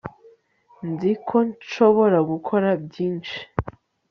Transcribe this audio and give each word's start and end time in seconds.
nzi 0.89 1.11
ko 1.27 1.37
nshobora 1.49 2.17
gukora 2.31 2.69
byinshi 2.85 3.37